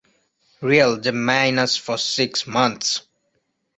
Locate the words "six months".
1.99-3.03